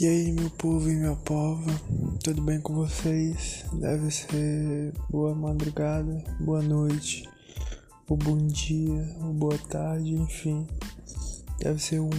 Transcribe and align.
E 0.00 0.06
aí, 0.06 0.32
meu 0.32 0.48
povo 0.48 0.88
e 0.88 0.96
minha 0.96 1.14
pova, 1.14 1.70
tudo 2.24 2.40
bem 2.40 2.58
com 2.58 2.72
vocês? 2.72 3.66
Deve 3.74 4.10
ser 4.10 4.94
boa 5.10 5.34
madrugada, 5.34 6.24
boa 6.40 6.62
noite, 6.62 7.28
ou 8.08 8.16
bom 8.16 8.38
dia, 8.46 9.14
ou 9.22 9.34
boa 9.34 9.58
tarde, 9.68 10.14
enfim. 10.14 10.66
Deve 11.58 11.78
ser 11.82 12.00
um, 12.00 12.10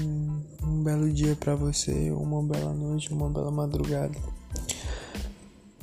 um 0.62 0.84
belo 0.84 1.12
dia 1.12 1.36
para 1.36 1.56
você, 1.56 2.12
uma 2.12 2.44
bela 2.44 2.72
noite, 2.72 3.12
uma 3.12 3.32
bela 3.32 3.50
madrugada. 3.50 4.16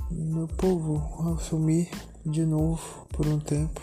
Meu 0.09 0.47
povo, 0.47 1.03
eu 1.29 1.39
sumi 1.39 1.91
de 2.25 2.47
novo 2.47 3.09
por 3.09 3.27
um 3.27 3.41
tempo 3.41 3.81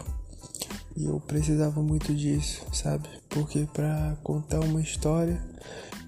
e 0.96 1.04
eu 1.04 1.20
precisava 1.20 1.82
muito 1.82 2.16
disso, 2.16 2.66
sabe? 2.72 3.10
Porque 3.28 3.68
para 3.74 4.16
contar 4.24 4.62
uma 4.62 4.80
história 4.80 5.44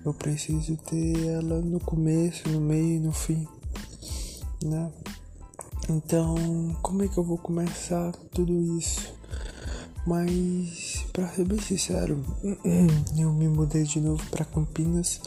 eu 0.07 0.13
preciso 0.13 0.77
ter 0.77 1.27
ela 1.27 1.59
no 1.61 1.79
começo, 1.79 2.47
no 2.49 2.61
meio 2.61 2.95
e 2.95 2.99
no 2.99 3.11
fim, 3.11 3.47
né? 4.63 4.91
Então, 5.89 6.35
como 6.81 7.03
é 7.03 7.07
que 7.07 7.17
eu 7.17 7.23
vou 7.23 7.37
começar 7.37 8.11
tudo 8.33 8.77
isso? 8.77 9.13
Mas, 10.05 11.05
para 11.11 11.27
ser 11.29 11.43
bem 11.45 11.59
sincero, 11.59 12.23
eu 13.17 13.33
me 13.33 13.49
mudei 13.49 13.83
de 13.83 13.99
novo 13.99 14.23
para 14.29 14.45
Campinas. 14.45 15.19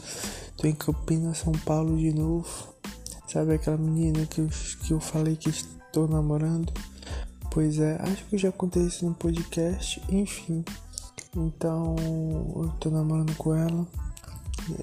Tô 0.57 0.67
em 0.67 0.73
Campinas, 0.73 1.37
São 1.37 1.53
Paulo 1.53 1.97
de 1.97 2.11
novo. 2.11 2.47
Sabe 3.27 3.53
aquela 3.53 3.77
menina 3.77 4.25
que 4.25 4.41
eu, 4.41 4.49
que 4.83 4.93
eu 4.93 4.99
falei 4.99 5.35
que 5.35 5.49
estou 5.49 6.07
namorando? 6.07 6.73
Pois 7.51 7.77
é, 7.79 7.97
acho 8.01 8.25
que 8.25 8.37
já 8.37 8.51
contei 8.51 8.83
isso 8.83 9.05
no 9.05 9.13
podcast. 9.13 10.01
Enfim, 10.09 10.65
então 11.35 11.95
eu 12.55 12.69
tô 12.79 12.89
namorando 12.89 13.35
com 13.35 13.55
ela. 13.55 13.87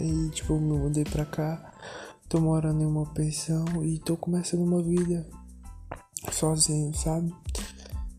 Aí, 0.00 0.30
tipo, 0.30 0.54
eu 0.54 0.60
me 0.60 0.78
mudei 0.78 1.04
pra 1.04 1.24
cá, 1.24 1.72
tô 2.28 2.40
morando 2.40 2.82
em 2.82 2.86
uma 2.86 3.06
pensão 3.12 3.64
e 3.84 3.98
tô 3.98 4.16
começando 4.16 4.62
uma 4.62 4.82
vida 4.82 5.26
sozinho, 6.32 6.94
sabe? 6.94 7.34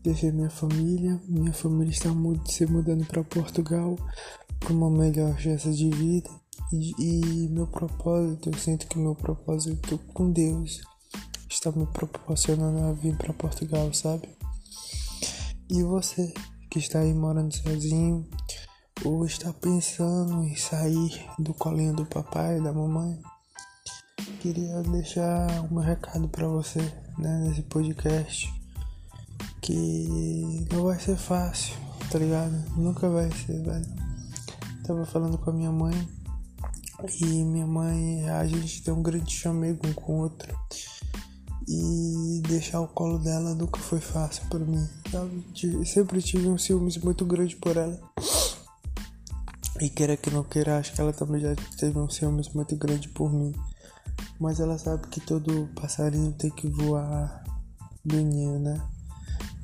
Deixei 0.02 0.32
minha 0.32 0.50
família, 0.50 1.20
minha 1.28 1.52
família 1.52 1.90
está 1.90 2.08
se 2.46 2.66
mudando 2.66 3.04
para 3.06 3.22
Portugal 3.22 3.96
para 4.58 4.72
uma 4.72 4.90
melhor 4.90 5.38
chance 5.38 5.70
de 5.74 5.90
vida. 5.90 6.30
E, 6.72 6.94
e, 6.98 7.48
meu 7.48 7.66
propósito, 7.66 8.50
eu 8.50 8.58
sinto 8.58 8.86
que 8.86 8.98
meu 8.98 9.14
propósito 9.14 9.98
com 10.14 10.30
Deus 10.30 10.80
está 11.48 11.72
me 11.72 11.86
proporcionando 11.86 12.78
a 12.78 12.92
vir 12.92 13.16
para 13.16 13.32
Portugal, 13.32 13.92
sabe? 13.92 14.28
E 15.68 15.82
você 15.82 16.32
que 16.70 16.78
está 16.78 17.00
aí 17.00 17.12
morando 17.12 17.54
sozinho, 17.54 18.26
ou 19.04 19.24
está 19.24 19.52
pensando 19.52 20.44
em 20.44 20.56
sair 20.56 21.26
do 21.38 21.54
colinho 21.54 21.94
do 21.94 22.04
papai 22.06 22.58
e 22.58 22.62
da 22.62 22.72
mamãe, 22.72 23.20
queria 24.40 24.82
deixar 24.82 25.48
um 25.70 25.78
recado 25.78 26.28
para 26.28 26.46
você 26.46 26.80
né, 27.18 27.44
nesse 27.46 27.62
podcast 27.62 28.52
que 29.60 30.66
não 30.72 30.84
vai 30.84 30.98
ser 30.98 31.16
fácil, 31.16 31.74
tá 32.10 32.18
ligado? 32.18 32.52
Nunca 32.76 33.08
vai 33.08 33.30
ser, 33.30 33.62
velho. 33.62 33.86
Tava 34.86 35.06
falando 35.06 35.38
com 35.38 35.50
a 35.50 35.52
minha 35.52 35.70
mãe 35.70 35.94
e 37.20 37.44
minha 37.44 37.66
mãe, 37.66 38.28
a 38.28 38.46
gente 38.46 38.82
tem 38.82 38.92
um 38.92 39.02
grande 39.02 39.32
chamego 39.32 39.86
um 39.86 39.92
com 39.92 40.12
o 40.12 40.22
outro. 40.22 40.54
E 41.66 42.42
deixar 42.48 42.80
o 42.80 42.88
colo 42.88 43.18
dela 43.18 43.54
nunca 43.54 43.80
foi 43.80 44.00
fácil 44.00 44.44
para 44.50 44.58
mim. 44.58 44.86
Sabe? 45.10 45.44
Sempre 45.86 46.20
tive 46.20 46.48
um 46.48 46.58
ciúmes 46.58 46.98
muito 46.98 47.24
grande 47.24 47.56
por 47.56 47.76
ela. 47.76 47.98
E 49.80 49.88
queira 49.88 50.16
que 50.16 50.30
não 50.30 50.44
queira, 50.44 50.78
acho 50.78 50.92
que 50.92 51.00
ela 51.00 51.12
também 51.12 51.40
já 51.40 51.56
teve 51.78 51.98
um 51.98 52.08
ciúmes 52.08 52.50
muito 52.50 52.76
grande 52.76 53.08
por 53.08 53.32
mim. 53.32 53.54
Mas 54.38 54.60
ela 54.60 54.76
sabe 54.76 55.06
que 55.08 55.20
todo 55.20 55.70
passarinho 55.74 56.32
tem 56.32 56.50
que 56.50 56.68
voar 56.68 57.42
do 58.04 58.16
ninho, 58.16 58.58
né? 58.58 58.80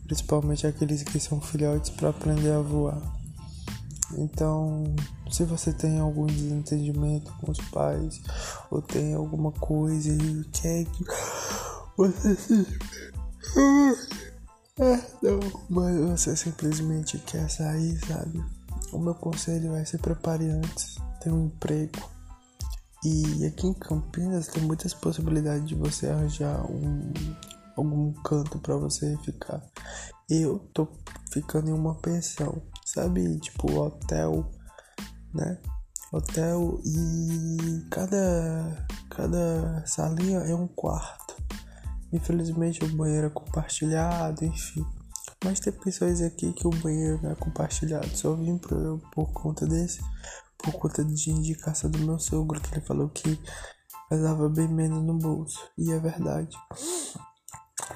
Principalmente 0.05 0.67
aqueles 0.67 1.03
que 1.03 1.21
são 1.21 1.41
filhotes 1.41 1.91
para 1.91 2.09
aprender 2.09 2.53
a 2.53 2.61
voar. 2.61 3.01
Então, 4.17 4.85
se 5.31 5.45
você 5.45 5.73
tem 5.73 5.99
algum 5.99 6.27
desentendimento 6.27 7.33
com 7.41 7.51
os 7.51 7.61
pais, 7.71 8.23
ou 8.71 8.81
tem 8.81 9.15
alguma 9.15 9.53
coisa 9.53 10.11
e 10.11 10.45
quer 10.45 10.85
que 10.85 11.05
você 11.97 12.35
se. 12.37 12.67
É, 14.79 14.97
não, 15.23 15.41
mas 15.69 15.97
você 15.99 16.37
simplesmente 16.37 17.19
quer 17.19 17.51
sair, 17.51 17.99
sabe? 18.07 18.56
O 18.93 18.99
meu 18.99 19.15
conselho 19.15 19.75
é 19.75 19.85
se 19.85 19.99
prepare 19.99 20.49
antes, 20.49 20.97
ter 21.21 21.33
um 21.33 21.47
emprego. 21.47 22.09
E 23.05 23.47
aqui 23.47 23.67
em 23.67 23.75
Campinas 23.75 24.49
tem 24.49 24.63
muitas 24.63 24.95
possibilidades 24.95 25.69
de 25.69 25.75
você 25.75 26.09
arranjar 26.09 26.65
um, 26.71 27.13
algum 27.77 28.13
canto 28.23 28.59
para 28.59 28.77
você 28.77 29.17
ficar. 29.19 29.63
Eu 30.29 30.59
tô 30.73 30.89
ficando 31.33 31.69
em 31.69 31.73
uma 31.73 31.95
pensão, 31.97 32.63
sabe? 32.85 33.39
Tipo 33.39 33.73
hotel, 33.81 34.51
né? 35.35 35.59
Hotel 36.13 36.81
e 36.85 37.87
cada 37.91 38.87
cada 39.11 39.85
salinha 39.87 40.39
é 40.39 40.55
um 40.55 40.67
quarto. 40.67 41.37
Infelizmente 42.13 42.85
o 42.85 42.97
banheiro 42.97 43.27
é 43.27 43.31
compartilhado, 43.31 44.45
enfim. 44.45 44.85
Mas 45.47 45.61
tem 45.61 45.73
pessoas 45.73 46.21
aqui 46.23 46.53
que 46.53 46.67
o 46.67 46.71
banheiro 46.71 47.21
não 47.23 47.31
é 47.31 47.35
compartilhado. 47.37 48.09
Só 48.17 48.35
vim 48.35 48.59
por, 48.59 48.99
por 49.13 49.33
conta 49.33 49.65
desse, 49.65 50.01
por 50.59 50.73
conta 50.73 51.05
de 51.05 51.31
indicação 51.31 51.89
do 51.89 52.01
meu 52.01 52.19
sogro, 52.19 52.61
que 52.61 52.75
ele 52.75 52.85
falou 52.85 53.09
que 53.09 53.41
pesava 54.11 54.49
bem 54.49 54.67
menos 54.67 55.05
no 55.05 55.17
bolso. 55.17 55.61
E 55.79 55.93
é 55.93 56.01
verdade. 56.01 56.59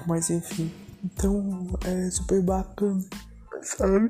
Mas 0.07 0.29
enfim. 0.29 0.71
Então 1.03 1.67
é 1.83 2.09
super 2.09 2.41
bacana, 2.41 3.03
sabe? 3.61 4.09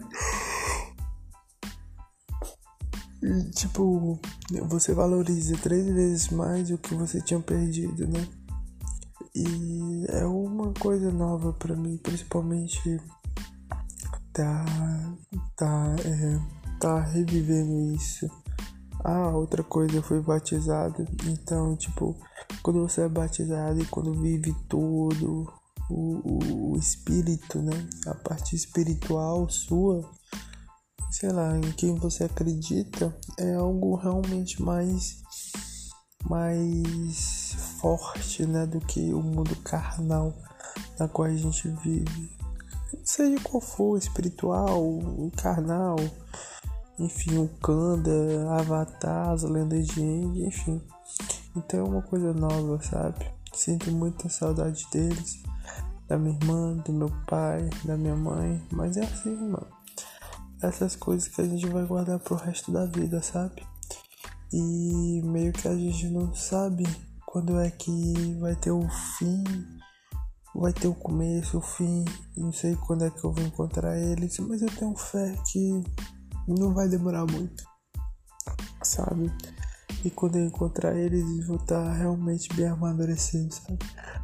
E 3.23 3.49
tipo, 3.55 4.19
você 4.67 4.93
valoriza 4.93 5.57
três 5.57 5.83
vezes 5.87 6.29
mais 6.29 6.69
o 6.69 6.77
que 6.77 6.93
você 6.93 7.19
tinha 7.19 7.39
perdido, 7.39 8.07
né? 8.07 8.27
E 9.33 10.05
é 10.09 10.25
uma 10.27 10.71
coisa 10.75 11.11
nova 11.11 11.53
para 11.53 11.75
mim, 11.75 11.97
principalmente 11.97 12.99
tá, 14.33 14.65
tá, 15.55 15.95
é, 16.05 16.77
tá 16.79 16.99
revivendo 17.01 17.95
isso. 17.95 18.29
Ah, 19.03 19.29
outra 19.29 19.63
coisa, 19.63 19.95
eu 19.95 20.03
fui 20.03 20.21
batizado. 20.21 21.05
Então, 21.25 21.75
tipo, 21.75 22.15
quando 22.61 22.87
você 22.87 23.01
é 23.01 23.09
batizado 23.09 23.81
e 23.81 23.85
quando 23.85 24.13
vive 24.13 24.53
todo 24.69 25.51
o, 25.89 26.73
o, 26.73 26.77
espírito, 26.77 27.61
né? 27.61 27.89
A 28.07 28.15
parte 28.15 28.55
espiritual 28.55 29.49
sua, 29.49 30.09
sei 31.09 31.31
lá, 31.31 31.57
em 31.57 31.71
quem 31.73 31.95
você 31.95 32.23
acredita, 32.23 33.15
é 33.37 33.55
algo 33.55 33.95
realmente 33.95 34.61
mais 34.61 35.21
mais 36.29 37.55
forte, 37.79 38.45
né, 38.45 38.67
do 38.67 38.79
que 38.79 39.11
o 39.11 39.23
mundo 39.23 39.55
carnal 39.63 40.31
na 40.99 41.07
qual 41.07 41.27
a 41.27 41.35
gente 41.35 41.67
vive 41.83 42.29
seja 43.03 43.41
qual 43.43 43.61
for, 43.61 43.97
espiritual, 43.97 44.99
carnal, 45.37 45.97
enfim, 46.99 47.37
o 47.37 47.47
Kanda, 47.61 48.11
Avatar, 48.59 49.29
as 49.29 49.43
lendas 49.43 49.87
de 49.87 50.01
End, 50.01 50.43
enfim. 50.43 50.81
Então 51.55 51.79
é 51.79 51.83
uma 51.83 52.01
coisa 52.01 52.33
nova, 52.33 52.81
sabe? 52.83 53.25
Sinto 53.53 53.91
muita 53.91 54.29
saudade 54.29 54.85
deles, 54.91 55.41
da 56.07 56.17
minha 56.17 56.37
irmã, 56.37 56.73
do 56.77 56.93
meu 56.93 57.11
pai, 57.27 57.69
da 57.83 57.97
minha 57.97 58.15
mãe, 58.15 58.61
mas 58.71 58.97
é 58.97 59.03
assim, 59.03 59.35
mano. 59.35 59.67
Essas 60.61 60.95
coisas 60.95 61.27
que 61.27 61.41
a 61.41 61.45
gente 61.45 61.65
vai 61.67 61.85
guardar 61.85 62.19
pro 62.19 62.35
resto 62.35 62.71
da 62.71 62.85
vida, 62.85 63.21
sabe? 63.21 63.65
E 64.53 65.21
meio 65.23 65.51
que 65.53 65.67
a 65.67 65.75
gente 65.75 66.07
não 66.07 66.33
sabe 66.35 66.83
quando 67.25 67.59
é 67.59 67.71
que 67.71 68.35
vai 68.39 68.55
ter 68.55 68.71
o 68.71 68.87
fim 69.17 69.43
vai 70.53 70.73
ter 70.73 70.87
o 70.87 70.93
começo, 70.93 71.57
o 71.57 71.61
fim, 71.61 72.03
não 72.35 72.51
sei 72.51 72.75
quando 72.75 73.05
é 73.05 73.09
que 73.09 73.23
eu 73.23 73.31
vou 73.31 73.43
encontrar 73.43 73.97
eles, 73.97 74.37
mas 74.39 74.61
eu 74.61 74.69
tenho 74.75 74.95
fé 74.95 75.35
que 75.51 75.83
não 76.47 76.73
vai 76.73 76.87
demorar 76.89 77.25
muito, 77.25 77.63
sabe? 78.83 79.31
E 80.03 80.09
quando 80.09 80.37
eu 80.37 80.45
encontrar 80.45 80.95
eles, 80.95 81.47
vou 81.47 81.57
estar 81.57 81.93
realmente 81.93 82.53
bem 82.55 82.67
amadurecido, 82.67 83.53
sabe? 83.53 83.79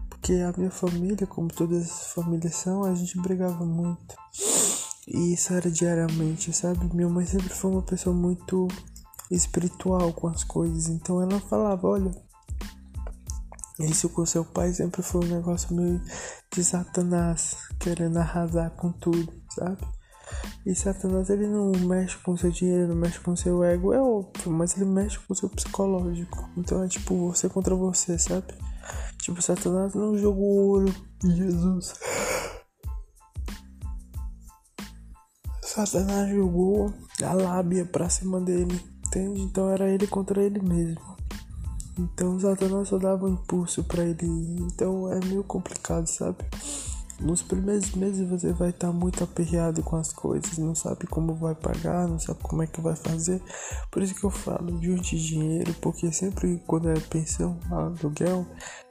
Porque 0.10 0.34
a 0.34 0.52
minha 0.58 0.72
família, 0.72 1.28
como 1.28 1.48
todas 1.48 1.84
as 1.84 2.14
famílias 2.14 2.56
são, 2.56 2.84
a 2.84 2.94
gente 2.94 3.22
brigava 3.22 3.64
muito. 3.64 4.16
E 5.08 5.34
isso 5.34 5.54
era 5.54 5.72
diariamente, 5.72 6.52
sabe? 6.52 6.94
Minha 6.94 7.08
mãe 7.08 7.26
sempre 7.26 7.50
foi 7.50 7.72
uma 7.72 7.84
pessoa 7.84 8.14
muito 8.14 8.68
espiritual 9.32 10.12
com 10.14 10.28
as 10.28 10.44
coisas, 10.44 10.88
então 10.90 11.22
ela 11.22 11.40
falava: 11.40 11.88
olha 11.88 12.27
isso 13.80 14.10
com 14.10 14.26
seu 14.26 14.44
pai 14.44 14.74
sempre 14.74 15.02
foi 15.02 15.26
um 15.26 15.30
negócio 15.30 15.76
meio 15.76 16.02
de 16.54 16.64
Satanás, 16.64 17.56
querendo 17.80 18.18
arrasar 18.18 18.72
com 18.72 18.92
tudo, 18.92 19.32
sabe? 19.50 19.86
E 20.66 20.76
Satanás 20.76 21.30
ele 21.30 21.48
não 21.48 21.72
mexe 21.72 22.18
com 22.18 22.36
seu 22.36 22.52
dinheiro, 22.52 22.90
não 22.90 22.96
mexe 22.96 23.20
com 23.20 23.36
seu 23.36 23.64
ego, 23.64 23.94
é 23.94 24.02
óbvio, 24.02 24.52
mas 24.52 24.76
ele 24.76 24.86
mexe 24.86 25.20
com 25.20 25.34
seu 25.34 25.50
psicológico. 25.50 26.50
Então 26.58 26.84
é 26.84 26.88
tipo 26.88 27.32
você 27.32 27.48
contra 27.48 27.76
você, 27.76 28.18
sabe? 28.18 28.54
Tipo, 29.22 29.42
Satanás 29.42 29.94
não 29.94 30.18
jogou 30.18 30.48
ouro 30.48 30.94
Jesus. 31.24 31.94
Satanás 35.62 36.30
jogou 36.30 36.94
a 37.22 37.34
lábia 37.34 37.86
pra 37.86 38.10
cima 38.10 38.40
dele, 38.40 38.82
entende? 39.06 39.42
Então 39.42 39.70
era 39.70 39.90
ele 39.90 40.08
contra 40.08 40.42
ele 40.42 40.60
mesmo. 40.60 41.18
Então 41.98 42.40
Satanás 42.40 42.88
só 42.88 42.98
dava 42.98 43.26
um 43.26 43.34
impulso 43.34 43.84
para 43.84 44.04
ele. 44.04 44.28
Então 44.62 45.12
é 45.12 45.20
meio 45.26 45.44
complicado, 45.44 46.08
sabe? 46.08 46.38
Nos 47.20 47.42
primeiros 47.42 47.96
meses 47.96 48.30
você 48.30 48.54
vai 48.54 48.70
estar 48.70 48.88
tá 48.88 48.94
muito 48.94 49.24
aperreado 49.24 49.82
com 49.82 49.96
as 49.96 50.14
coisas, 50.14 50.60
não 50.60 50.76
sabe 50.76 51.08
como 51.08 51.34
vai 51.34 51.56
pagar, 51.56 52.08
não 52.08 52.20
sabe 52.20 52.40
como 52.44 52.62
é 52.62 52.68
que 52.68 52.80
vai 52.80 52.96
fazer. 52.96 53.42
Por 53.90 54.04
isso 54.04 54.14
que 54.14 54.24
eu 54.24 54.30
falo, 54.30 54.80
junte 54.84 55.18
dinheiro, 55.18 55.74
porque 55.82 56.12
sempre 56.12 56.62
quando 56.68 56.90
é 56.90 57.00
pensão, 57.00 57.60
aluguel, 57.72 58.46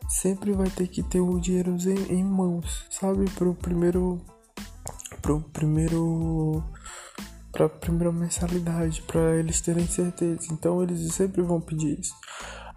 sempre 0.08 0.52
vai 0.52 0.68
ter 0.68 0.88
que 0.88 1.04
ter 1.04 1.20
o 1.20 1.38
dinheiro 1.38 1.76
em, 1.86 2.18
em 2.18 2.24
mãos, 2.24 2.86
sabe? 2.90 3.30
Pro 3.30 3.54
primeiro. 3.54 4.20
Pro 5.22 5.40
primeiro. 5.52 6.64
Pra 7.52 7.68
primeira 7.68 8.12
mensalidade, 8.12 9.02
para 9.02 9.36
eles 9.36 9.60
terem 9.60 9.86
certeza. 9.86 10.48
Então 10.52 10.82
eles 10.82 11.14
sempre 11.14 11.42
vão 11.42 11.60
pedir 11.60 12.00
isso. 12.00 12.12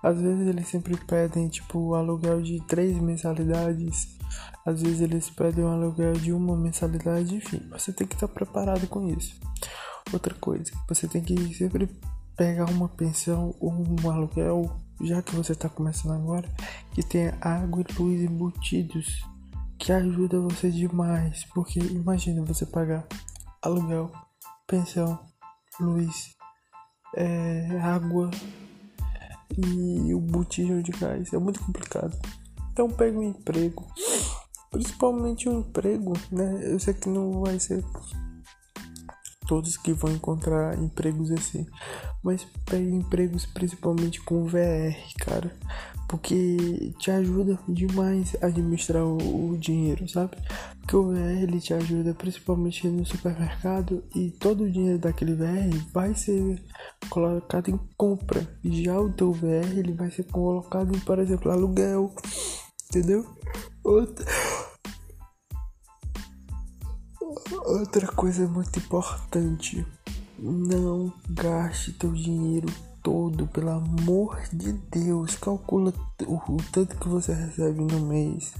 Às 0.01 0.19
vezes 0.21 0.47
eles 0.47 0.67
sempre 0.67 0.95
pedem 0.97 1.47
tipo 1.49 1.93
aluguel 1.93 2.41
de 2.41 2.59
três 2.67 2.97
mensalidades 2.99 4.19
às 4.65 4.81
vezes 4.81 5.01
eles 5.01 5.29
pedem 5.29 5.63
um 5.63 5.71
aluguel 5.71 6.13
de 6.13 6.31
uma 6.31 6.55
mensalidade, 6.55 7.35
enfim, 7.35 7.61
você 7.71 7.91
tem 7.91 8.05
que 8.05 8.15
estar 8.15 8.27
preparado 8.27 8.87
com 8.87 9.07
isso. 9.07 9.39
Outra 10.11 10.33
coisa, 10.35 10.71
você 10.87 11.07
tem 11.07 11.23
que 11.23 11.53
sempre 11.53 11.89
pegar 12.35 12.69
uma 12.69 12.87
pensão 12.87 13.55
ou 13.59 13.71
um 13.71 14.09
aluguel, 14.09 14.69
já 15.01 15.21
que 15.21 15.35
você 15.35 15.53
está 15.53 15.69
começando 15.69 16.13
agora, 16.13 16.47
que 16.93 17.03
tenha 17.03 17.37
água 17.41 17.83
e 17.87 17.93
luz 18.01 18.21
embutidos, 18.21 19.23
que 19.77 19.91
ajuda 19.91 20.39
você 20.39 20.69
demais, 20.69 21.45
porque 21.53 21.79
imagina 21.79 22.43
você 22.43 22.65
pagar 22.65 23.07
aluguel, 23.61 24.11
pensão, 24.67 25.19
luz, 25.79 26.35
é, 27.15 27.79
água 27.81 28.29
e 29.57 30.13
o 30.13 30.19
botijão 30.19 30.81
de 30.81 30.91
gás, 30.91 31.33
é 31.33 31.37
muito 31.37 31.59
complicado. 31.59 32.17
Então 32.71 32.89
pega 32.89 33.17
um 33.17 33.23
emprego 33.23 33.85
principalmente 34.71 35.49
um 35.49 35.59
emprego, 35.59 36.13
né? 36.31 36.61
Eu 36.63 36.79
sei 36.79 36.93
que 36.93 37.09
não 37.09 37.41
vai 37.41 37.59
ser 37.59 37.83
todos 39.49 39.77
que 39.77 39.91
vão 39.93 40.11
encontrar 40.11 40.77
empregos 40.77 41.31
assim, 41.31 41.65
mas 42.23 42.45
pegue 42.69 42.91
empregos 42.91 43.47
principalmente 43.47 44.21
com 44.21 44.45
VR, 44.45 44.95
cara, 45.17 45.51
porque 46.07 46.93
te 46.99 47.09
ajuda 47.09 47.57
demais 47.67 48.35
a 48.43 48.45
administrar 48.45 49.03
o, 49.03 49.17
o, 49.17 49.57
dinheiro, 49.57 50.07
sabe? 50.07 50.37
Porque 50.79 50.95
o 50.95 51.07
VR 51.07 51.41
ele 51.41 51.59
te 51.59 51.73
ajuda 51.73 52.13
principalmente 52.13 52.87
no 52.87 53.03
supermercado 53.03 54.03
e 54.15 54.29
todo 54.29 54.65
o 54.65 54.71
dinheiro 54.71 54.99
daquele 54.99 55.33
VR 55.33 55.75
vai 55.91 56.13
ser 56.13 56.61
colocado 57.09 57.69
em 57.71 57.79
compra. 57.97 58.47
Já 58.63 58.99
o 58.99 59.11
teu 59.11 59.31
VR 59.31 59.79
ele 59.79 59.93
vai 59.93 60.11
ser 60.11 60.25
colocado 60.25 60.95
em, 60.95 60.99
por 60.99 61.17
exemplo, 61.17 61.51
aluguel, 61.51 62.13
entendeu? 62.87 63.25
Outra 63.83 64.23
Outra 67.69 68.07
coisa 68.07 68.47
muito 68.47 68.79
importante, 68.79 69.85
não 70.39 71.13
gaste 71.29 71.93
teu 71.93 72.11
dinheiro 72.11 72.67
todo, 73.03 73.45
pelo 73.45 73.69
amor 73.69 74.41
de 74.51 74.73
Deus. 74.73 75.35
Calcula 75.35 75.93
o, 76.25 76.57
tanto 76.71 76.97
que 76.97 77.07
você 77.07 77.31
recebe 77.31 77.79
no 77.81 78.07
mês. 78.07 78.55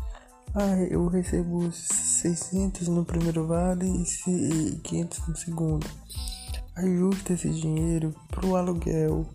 Ah, 0.54 0.78
eu 0.92 1.08
recebo 1.08 1.72
600 1.72 2.88
no 2.88 3.04
primeiro 3.04 3.48
vale 3.48 3.88
e 3.88 4.80
500 4.84 5.28
no 5.28 5.36
segundo. 5.36 5.88
Ajusta 6.76 7.34
esse 7.34 7.50
dinheiro 7.50 8.14
pro 8.28 8.56
aluguel. 8.56 9.26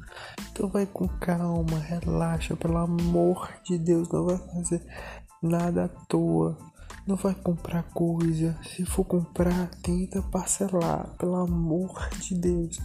Então 0.52 0.68
vai 0.68 0.86
com 0.86 1.08
calma, 1.08 1.80
relaxa, 1.80 2.54
pelo 2.54 2.76
amor 2.76 3.52
de 3.64 3.76
Deus, 3.76 4.08
não 4.08 4.24
vai 4.24 4.38
fazer 4.38 4.86
nada 5.42 5.86
à 5.86 5.88
toa. 5.88 6.56
Não 7.06 7.16
vai 7.16 7.34
comprar 7.34 7.82
coisa. 7.92 8.58
Se 8.62 8.84
for 8.84 9.04
comprar, 9.04 9.68
tenta 9.82 10.22
parcelar. 10.22 11.14
Pelo 11.18 11.36
amor 11.36 12.08
de 12.18 12.34
Deus. 12.34 12.78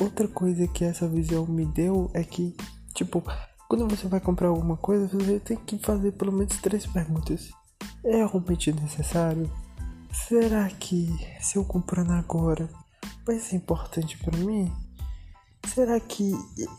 Outra 0.00 0.26
coisa 0.26 0.66
que 0.66 0.84
essa 0.84 1.06
visão 1.06 1.46
me 1.46 1.66
deu 1.66 2.10
é 2.14 2.24
que, 2.24 2.56
tipo, 2.94 3.22
quando 3.68 3.86
você 3.86 4.08
vai 4.08 4.18
comprar 4.18 4.48
alguma 4.48 4.76
coisa, 4.76 5.06
você 5.06 5.38
tem 5.38 5.56
que 5.58 5.78
fazer 5.78 6.12
pelo 6.12 6.32
menos 6.32 6.56
três 6.56 6.86
perguntas. 6.86 7.50
É 8.02 8.16
realmente 8.24 8.72
necessário? 8.72 9.50
Será 10.12 10.68
que 10.68 11.08
se 11.40 11.56
eu 11.56 11.64
comprando 11.64 12.12
agora 12.12 12.68
vai 13.26 13.38
ser 13.38 13.56
importante 13.56 14.16
para 14.18 14.36
mim? 14.38 14.72
Será 15.68 16.00
que 16.00 16.32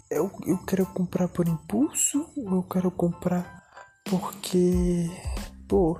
eu, 0.10 0.32
eu 0.46 0.58
quero 0.66 0.86
comprar 0.88 1.28
por 1.28 1.48
impulso 1.48 2.28
ou 2.36 2.56
eu 2.56 2.64
quero 2.64 2.92
comprar 2.92 3.64
porque, 4.04 5.10
pô, 5.68 5.98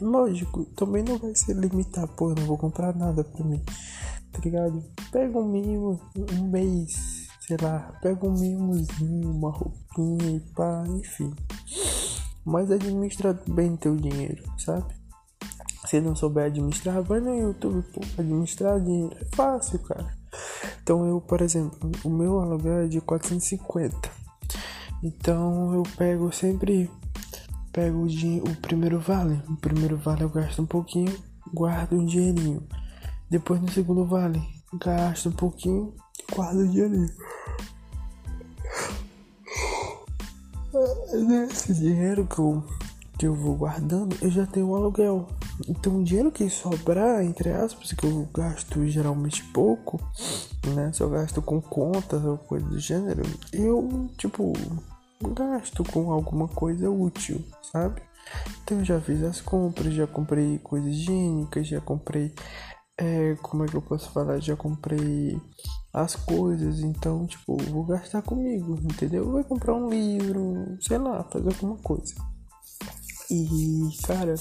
Lógico, 0.00 0.64
também 0.76 1.02
não 1.02 1.18
vai 1.18 1.34
ser 1.34 1.54
limitar, 1.54 2.08
pô, 2.08 2.30
eu 2.30 2.34
não 2.34 2.44
vou 2.44 2.56
comprar 2.56 2.96
nada 2.96 3.22
pra 3.22 3.44
mim, 3.44 3.62
tá 4.32 4.38
ligado? 4.42 4.82
Pega 5.12 5.38
um 5.38 5.46
mínimo, 5.46 6.00
um 6.16 6.48
mês, 6.48 7.28
sei 7.40 7.58
lá, 7.60 7.98
pega 8.00 8.26
um 8.26 8.32
mimozinho, 8.32 9.30
uma 9.30 9.50
roupinha 9.50 10.36
e 10.36 10.40
pá, 10.54 10.84
enfim. 10.88 11.34
Mas 12.44 12.70
administra 12.70 13.38
bem 13.46 13.76
teu 13.76 13.94
dinheiro, 13.94 14.42
sabe? 14.58 14.94
Se 15.84 16.00
não 16.00 16.16
souber 16.16 16.46
administrar, 16.46 17.02
vai 17.02 17.20
no 17.20 17.34
YouTube, 17.34 17.82
pô, 17.92 18.00
administrar 18.18 18.80
dinheiro 18.80 19.14
é 19.20 19.36
fácil, 19.36 19.78
cara. 19.80 20.16
Então 20.82 21.06
eu, 21.06 21.20
por 21.20 21.42
exemplo, 21.42 21.90
o 22.04 22.08
meu 22.08 22.40
aluguel 22.40 22.84
é 22.84 22.88
de 22.88 23.00
450. 23.00 24.10
Então 25.02 25.74
eu 25.74 25.82
pego 25.96 26.32
sempre 26.32 26.90
pego 27.72 27.98
o, 27.98 28.06
o 28.06 28.56
primeiro 28.56 29.00
vale. 29.00 29.42
O 29.48 29.56
primeiro 29.56 29.96
vale 29.96 30.22
eu 30.24 30.30
gasto 30.30 30.62
um 30.62 30.66
pouquinho, 30.66 31.16
guardo 31.52 31.94
um 31.94 32.04
dinheirinho. 32.04 32.66
Depois 33.28 33.60
no 33.60 33.70
segundo 33.70 34.04
vale, 34.04 34.42
gasto 34.74 35.28
um 35.28 35.32
pouquinho, 35.32 35.94
guardo 36.34 36.60
um 36.60 36.68
dinheirinho. 36.68 37.10
Nesse 41.12 41.74
dinheiro 41.74 42.26
que 42.26 42.38
eu, 42.38 42.64
que 43.18 43.26
eu 43.26 43.34
vou 43.34 43.56
guardando, 43.56 44.16
eu 44.22 44.30
já 44.30 44.46
tenho 44.46 44.68
um 44.68 44.74
aluguel. 44.74 45.28
Então 45.68 45.98
o 45.98 46.04
dinheiro 46.04 46.30
que 46.30 46.48
sobrar, 46.48 47.22
entre 47.22 47.50
aspas, 47.50 47.92
que 47.92 48.06
eu 48.06 48.28
gasto 48.32 48.86
geralmente 48.86 49.44
pouco, 49.52 50.00
né? 50.74 50.92
Se 50.92 51.02
eu 51.02 51.10
gasto 51.10 51.42
com 51.42 51.60
contas 51.60 52.24
ou 52.24 52.38
coisa 52.38 52.66
do 52.66 52.78
gênero, 52.78 53.22
eu, 53.52 54.08
tipo, 54.16 54.52
gasto 55.28 55.84
com 55.84 56.10
alguma 56.10 56.48
coisa 56.48 56.90
útil, 56.90 57.44
sabe? 57.72 58.02
Então 58.62 58.78
eu 58.78 58.84
já 58.84 59.00
fiz 59.00 59.22
as 59.22 59.40
compras, 59.40 59.92
já 59.92 60.06
comprei 60.06 60.58
coisas 60.58 60.90
higiênicas, 60.90 61.66
já 61.66 61.80
comprei. 61.80 62.32
É, 62.98 63.34
como 63.42 63.64
é 63.64 63.66
que 63.66 63.76
eu 63.76 63.82
posso 63.82 64.10
falar? 64.10 64.40
Já 64.40 64.56
comprei 64.56 65.40
as 65.92 66.14
coisas, 66.14 66.80
então, 66.80 67.26
tipo, 67.26 67.56
vou 67.64 67.84
gastar 67.84 68.22
comigo, 68.22 68.78
entendeu? 68.82 69.30
Vou 69.30 69.42
comprar 69.44 69.74
um 69.74 69.88
livro, 69.88 70.76
sei 70.80 70.98
lá, 70.98 71.24
fazer 71.24 71.48
alguma 71.48 71.76
coisa. 71.78 72.14
E, 73.30 73.88
cara, 74.04 74.34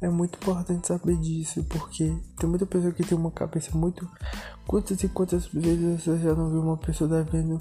é 0.00 0.08
muito 0.08 0.36
importante 0.36 0.86
saber 0.86 1.16
disso, 1.16 1.64
porque 1.64 2.16
tem 2.38 2.48
muita 2.48 2.64
pessoa 2.64 2.92
que 2.92 3.02
tem 3.02 3.18
uma 3.18 3.30
cabeça 3.30 3.76
muito. 3.76 4.08
Quantas 4.66 5.02
e 5.02 5.08
quantas 5.08 5.46
vezes 5.46 6.04
você 6.04 6.16
já 6.18 6.34
não 6.34 6.50
viu 6.50 6.62
uma 6.62 6.76
pessoa 6.76 7.10
devendo 7.10 7.60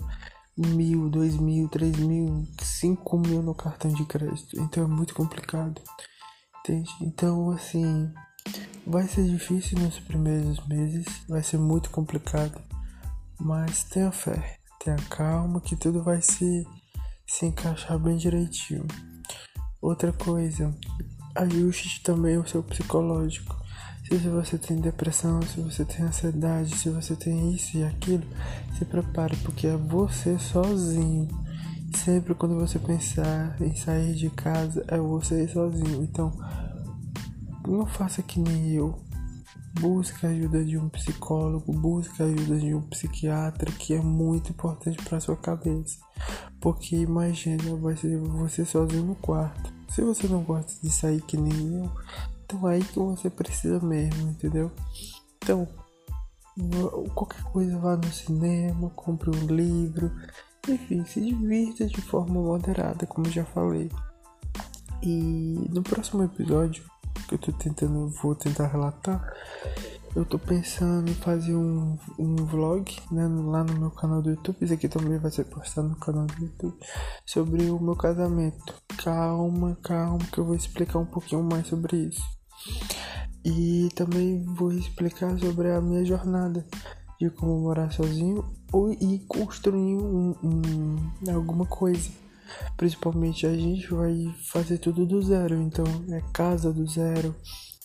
mil, 0.68 1.10
dois 1.10 1.38
mil, 1.38 1.68
três 1.70 1.98
mil, 1.98 2.46
cinco 2.62 3.18
mil 3.18 3.42
no 3.42 3.56
cartão 3.56 3.92
de 3.92 4.06
crédito. 4.06 4.60
Então 4.60 4.84
é 4.84 4.88
muito 4.88 5.14
complicado. 5.14 5.82
Entende? 6.60 6.92
Então, 7.02 7.52
assim, 7.52 8.12
vai 8.86 9.08
ser 9.08 9.24
difícil 9.24 9.80
nos 9.80 10.00
primeiros 10.00 10.66
meses, 10.68 11.06
vai 11.28 11.42
ser 11.42 11.58
muito 11.58 11.90
complicado. 11.90 12.62
Mas 13.40 13.84
tenha 13.86 14.12
fé, 14.12 14.58
tenha 14.84 14.98
calma 15.10 15.62
que 15.62 15.76
tudo 15.76 16.04
vai 16.04 16.22
se, 16.22 16.68
se 17.26 17.46
encaixar 17.46 17.98
bem 17.98 18.18
direitinho. 18.18 18.86
Outra 19.82 20.12
coisa, 20.12 20.76
ajuste 21.36 22.04
também 22.04 22.38
o 22.38 22.48
seu 22.48 22.62
psicológico. 22.62 23.56
Se 24.10 24.28
você 24.28 24.58
tem 24.58 24.82
depressão, 24.82 25.40
se 25.44 25.62
você 25.62 25.86
tem 25.86 26.04
ansiedade, 26.04 26.76
se 26.76 26.90
você 26.90 27.16
tem 27.16 27.54
isso 27.54 27.78
e 27.78 27.84
aquilo, 27.84 28.24
se 28.76 28.84
prepare 28.84 29.38
porque 29.38 29.68
é 29.68 29.78
você 29.78 30.38
sozinho. 30.40 31.28
Sempre 31.96 32.34
quando 32.34 32.56
você 32.56 32.80
pensar 32.80 33.56
em 33.62 33.76
sair 33.76 34.16
de 34.16 34.30
casa, 34.32 34.84
é 34.88 34.98
você 34.98 35.48
sozinho. 35.48 36.04
Então, 36.04 36.34
não 37.68 37.86
faça 37.86 38.22
que 38.24 38.40
nem 38.40 38.72
eu. 38.72 39.00
busque 39.80 40.26
a 40.26 40.30
ajuda 40.30 40.66
de 40.66 40.78
um 40.78 40.90
psicólogo, 40.90 41.72
busque 41.72 42.22
a 42.22 42.26
ajuda 42.26 42.58
de 42.58 42.74
um 42.74 42.82
psiquiatra, 42.82 43.72
que 43.72 43.94
é 43.94 44.02
muito 44.02 44.50
importante 44.50 45.02
para 45.04 45.20
sua 45.20 45.38
cabeça. 45.38 46.00
Porque 46.60 46.96
imagina, 46.96 47.76
vai 47.76 47.96
ser 47.96 48.18
você 48.18 48.66
sozinho 48.66 49.06
no 49.06 49.16
quarto. 49.16 49.72
Se 49.90 50.02
você 50.02 50.28
não 50.28 50.44
gosta 50.44 50.74
de 50.82 50.92
sair 50.92 51.22
que 51.22 51.38
nem 51.38 51.78
eu, 51.78 51.92
então 52.50 52.68
é 52.68 52.76
aí 52.76 52.84
que 52.84 52.98
você 52.98 53.30
precisa 53.30 53.80
mesmo, 53.80 54.32
entendeu? 54.32 54.72
Então, 55.38 55.68
qualquer 57.14 57.44
coisa 57.44 57.78
vá 57.78 57.96
no 57.96 58.12
cinema, 58.12 58.90
compre 58.96 59.30
um 59.30 59.46
livro, 59.46 60.12
enfim, 60.68 61.06
se 61.06 61.22
divirta 61.22 61.86
de 61.86 62.02
forma 62.02 62.42
moderada, 62.42 63.06
como 63.06 63.30
já 63.30 63.46
falei. 63.46 63.92
E 65.04 65.68
no 65.70 65.84
próximo 65.84 66.24
episódio 66.24 66.84
que 67.28 67.36
eu 67.36 67.40
tô 67.40 67.52
tentando, 67.52 68.10
vou 68.22 68.34
tentar 68.34 68.66
relatar, 68.66 69.32
eu 70.16 70.26
tô 70.26 70.40
pensando 70.40 71.12
em 71.12 71.14
fazer 71.14 71.56
um, 71.56 71.96
um 72.18 72.36
vlog 72.36 73.00
né, 73.12 73.28
lá 73.28 73.64
no 73.64 73.80
meu 73.80 73.92
canal 73.92 74.24
do 74.24 74.32
YouTube. 74.32 74.58
Isso 74.60 74.74
aqui 74.74 74.90
também 74.90 75.20
vai 75.20 75.30
ser 75.30 75.46
postado 75.46 75.88
no 75.88 75.96
canal 75.98 76.26
do 76.26 76.44
YouTube 76.44 76.76
sobre 77.28 77.70
o 77.70 77.80
meu 77.80 77.96
casamento. 77.96 78.74
Calma, 78.98 79.78
calma, 79.84 80.26
que 80.32 80.40
eu 80.40 80.46
vou 80.46 80.56
explicar 80.56 80.98
um 80.98 81.06
pouquinho 81.06 81.44
mais 81.44 81.68
sobre 81.68 81.96
isso. 81.98 82.39
E 83.44 83.90
também 83.96 84.44
vou 84.44 84.72
explicar 84.72 85.38
sobre 85.40 85.72
a 85.72 85.82
minha 85.82 86.04
jornada 86.06 86.66
de 87.20 87.30
como 87.30 87.60
morar 87.60 87.92
sozinho 87.92 88.44
ou 88.72 88.92
e 88.92 89.20
construir 89.28 89.98
um, 89.98 90.36
um, 90.44 91.32
alguma 91.34 91.66
coisa. 91.66 92.10
Principalmente 92.78 93.46
a 93.46 93.56
gente 93.56 93.88
vai 93.94 94.34
fazer 94.52 94.78
tudo 94.80 95.06
do 95.06 95.22
zero, 95.22 95.62
então 95.62 95.86
é 96.12 96.22
casa 96.34 96.74
do 96.74 96.88
zero. 96.88 97.36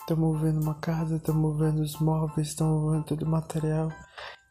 Estamos 0.00 0.40
vendo 0.40 0.60
uma 0.60 0.74
casa, 0.74 1.16
estamos 1.16 1.58
vendo 1.58 1.80
os 1.80 1.98
móveis, 1.98 2.48
estamos 2.48 2.92
vendo 2.92 3.04
todo 3.04 3.22
o 3.22 3.30
material. 3.30 3.90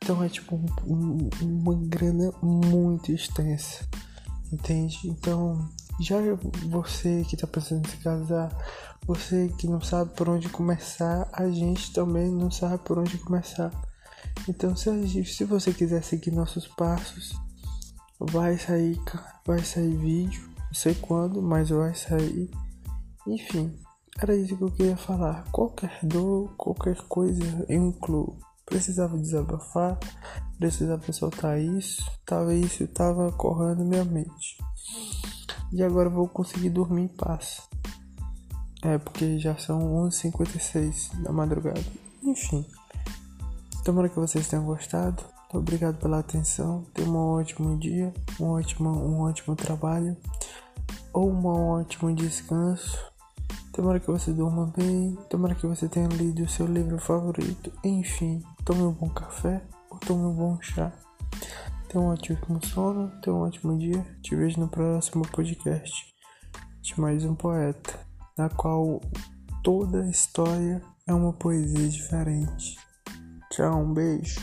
Então 0.04 0.24
é 0.24 0.30
tipo 0.30 0.56
um, 0.56 0.66
um, 0.86 1.30
uma 1.42 1.76
grana 1.88 2.32
muito 2.42 3.12
extensa, 3.12 3.88
entende? 4.52 4.98
Então 5.06 5.70
já 6.00 6.18
você 6.68 7.24
que 7.28 7.36
está 7.36 7.48
pensando 7.48 7.86
em 7.86 7.90
se 7.90 7.98
casar, 7.98 8.50
você 9.06 9.54
que 9.58 9.68
não 9.68 9.82
sabe 9.82 10.12
por 10.16 10.30
onde 10.30 10.50
começar, 10.50 11.28
a 11.32 11.50
gente 11.50 11.92
também 11.94 12.32
não 12.32 12.50
sabe 12.50 12.78
por 12.80 12.98
onde 12.98 13.18
começar. 13.18 13.72
Então, 14.48 14.76
se, 14.76 15.26
se 15.26 15.44
você 15.44 15.74
quiser 15.74 16.04
seguir 16.04 16.32
nossos 16.32 16.68
passos, 16.68 17.34
vai 18.20 18.58
sair, 18.58 19.00
vai 19.46 19.64
sair 19.64 19.96
vídeo, 19.96 20.50
não 20.58 20.74
sei 20.74 20.96
quando, 20.96 21.42
mas 21.42 21.70
vai 21.70 21.94
sair. 21.94 22.50
Enfim, 23.28 23.78
era 24.20 24.36
isso 24.36 24.56
que 24.58 24.64
eu 24.64 24.72
queria 24.72 24.98
falar. 24.98 25.44
Qualquer 25.52 26.00
dor, 26.04 26.54
qualquer 26.58 26.98
coisa 27.04 27.66
eu 27.70 27.88
incluo. 27.88 28.38
Precisava 28.66 29.18
desabafar, 29.18 30.00
precisava 30.58 31.12
soltar 31.12 31.60
isso, 31.60 32.10
tava 32.26 32.54
isso 32.54 32.88
tava 32.88 33.32
correndo 33.34 33.84
minha 33.84 34.06
mente. 34.06 34.58
E 35.74 35.82
agora 35.82 36.08
vou 36.08 36.28
conseguir 36.28 36.70
dormir 36.70 37.02
em 37.02 37.08
paz. 37.08 37.68
É, 38.84 39.00
porque 39.00 39.40
já 39.40 39.58
são 39.58 39.80
11h56 40.08 41.24
da 41.24 41.32
madrugada. 41.32 41.84
Enfim. 42.22 42.64
Tomara 43.84 44.08
que 44.08 44.20
vocês 44.20 44.48
tenham 44.48 44.66
gostado. 44.66 45.24
Obrigado 45.52 45.98
pela 45.98 46.20
atenção. 46.20 46.86
Tenha 46.94 47.10
um 47.10 47.18
ótimo 47.18 47.76
dia, 47.80 48.14
um 48.40 48.50
ótimo, 48.50 48.90
um 48.90 49.22
ótimo 49.22 49.56
trabalho 49.56 50.16
ou 51.12 51.32
um 51.32 51.46
ótimo 51.46 52.14
descanso. 52.14 53.00
Tomara 53.72 54.00
que 54.00 54.12
você 54.12 54.32
durma 54.32 54.72
bem. 54.78 55.18
Tomara 55.28 55.56
que 55.56 55.66
você 55.66 55.88
tenha 55.88 56.08
lido 56.08 56.44
o 56.44 56.50
seu 56.50 56.68
livro 56.68 57.00
favorito. 57.00 57.72
Enfim, 57.84 58.44
tome 58.64 58.84
um 58.84 58.92
bom 58.92 59.10
café 59.10 59.60
ou 59.90 59.98
tome 59.98 60.24
um 60.24 60.34
bom 60.34 60.60
chá. 60.62 60.92
Tenha 61.94 62.04
um 62.04 62.08
ótimo 62.08 62.60
sono, 62.66 63.12
tenha 63.22 63.36
um 63.36 63.42
ótimo 63.42 63.78
dia. 63.78 64.04
Te 64.24 64.36
vejo 64.36 64.60
no 64.60 64.68
próximo 64.68 65.22
podcast 65.28 65.94
de 66.82 67.00
mais 67.00 67.24
um 67.24 67.36
poeta, 67.36 68.00
na 68.36 68.50
qual 68.50 69.00
toda 69.64 70.10
história 70.10 70.82
é 71.08 71.14
uma 71.14 71.32
poesia 71.34 71.88
diferente. 71.88 72.80
Tchau, 73.52 73.84
um 73.84 73.94
beijo. 73.94 74.42